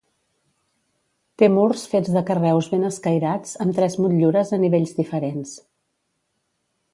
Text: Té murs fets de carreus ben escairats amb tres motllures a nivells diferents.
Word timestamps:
Té 1.41 1.49
murs 1.57 1.83
fets 1.91 2.13
de 2.15 2.23
carreus 2.29 2.69
ben 2.71 2.87
escairats 2.89 3.53
amb 3.67 3.77
tres 3.81 3.99
motllures 4.07 4.55
a 4.59 4.61
nivells 4.65 4.97
diferents. 5.03 5.53